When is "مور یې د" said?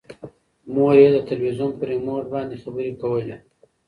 0.73-1.17